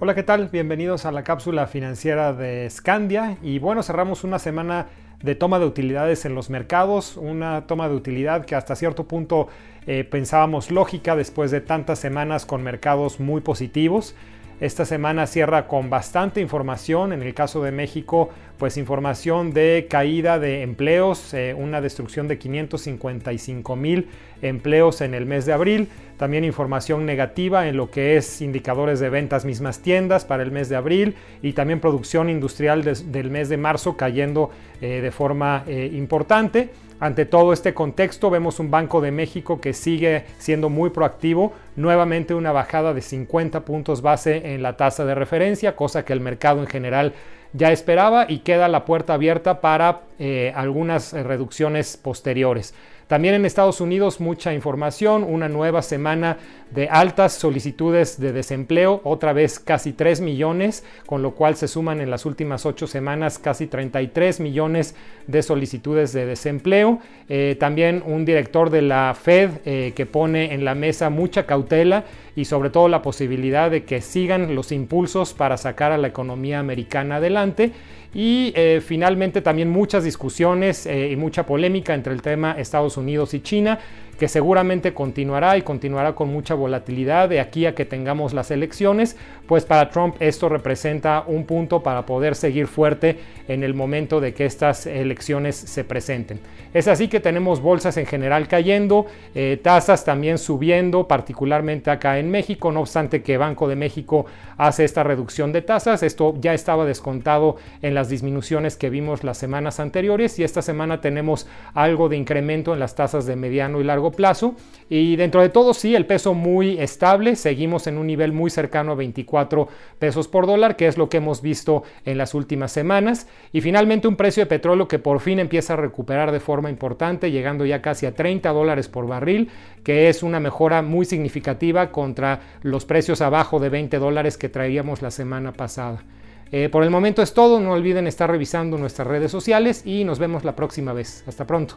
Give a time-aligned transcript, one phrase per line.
[0.00, 0.46] Hola, ¿qué tal?
[0.46, 3.36] Bienvenidos a la cápsula financiera de Scandia.
[3.42, 4.86] Y bueno, cerramos una semana
[5.24, 9.48] de toma de utilidades en los mercados, una toma de utilidad que hasta cierto punto
[9.88, 14.14] eh, pensábamos lógica después de tantas semanas con mercados muy positivos.
[14.60, 20.40] Esta semana cierra con bastante información, en el caso de México, pues información de caída
[20.40, 24.08] de empleos, eh, una destrucción de 555 mil
[24.42, 29.10] empleos en el mes de abril, también información negativa en lo que es indicadores de
[29.10, 33.58] ventas mismas tiendas para el mes de abril y también producción industrial del mes de
[33.58, 36.70] marzo cayendo eh, de forma eh, importante.
[37.00, 42.34] Ante todo este contexto vemos un Banco de México que sigue siendo muy proactivo, nuevamente
[42.34, 46.60] una bajada de 50 puntos base en la tasa de referencia, cosa que el mercado
[46.60, 47.12] en general
[47.52, 52.74] ya esperaba y queda la puerta abierta para eh, algunas reducciones posteriores.
[53.08, 56.36] También en Estados Unidos mucha información, una nueva semana
[56.70, 62.02] de altas solicitudes de desempleo, otra vez casi 3 millones, con lo cual se suman
[62.02, 64.94] en las últimas 8 semanas casi 33 millones
[65.26, 66.98] de solicitudes de desempleo.
[67.30, 72.04] Eh, también un director de la Fed eh, que pone en la mesa mucha cautela
[72.36, 76.58] y sobre todo la posibilidad de que sigan los impulsos para sacar a la economía
[76.58, 77.72] americana adelante.
[78.14, 83.40] Y eh, finalmente también muchas discusiones y mucha polémica entre el tema Estados Unidos y
[83.40, 83.78] China
[84.18, 89.16] que seguramente continuará y continuará con mucha volatilidad de aquí a que tengamos las elecciones,
[89.46, 94.34] pues para Trump esto representa un punto para poder seguir fuerte en el momento de
[94.34, 96.40] que estas elecciones se presenten.
[96.74, 102.30] Es así que tenemos bolsas en general cayendo, eh, tasas también subiendo, particularmente acá en
[102.30, 106.84] México, no obstante que Banco de México hace esta reducción de tasas, esto ya estaba
[106.84, 112.72] descontado en las disminuciones que vimos las semanas y esta semana tenemos algo de incremento
[112.72, 114.54] en las tasas de mediano y largo plazo.
[114.88, 117.34] Y dentro de todo, sí, el peso muy estable.
[117.34, 119.68] Seguimos en un nivel muy cercano a 24
[119.98, 123.26] pesos por dólar, que es lo que hemos visto en las últimas semanas.
[123.52, 127.30] Y finalmente un precio de petróleo que por fin empieza a recuperar de forma importante,
[127.32, 129.50] llegando ya casi a 30 dólares por barril,
[129.82, 135.02] que es una mejora muy significativa contra los precios abajo de 20 dólares que traíamos
[135.02, 136.02] la semana pasada.
[136.50, 140.18] Eh, por el momento es todo, no olviden estar revisando nuestras redes sociales y nos
[140.18, 141.24] vemos la próxima vez.
[141.26, 141.76] Hasta pronto.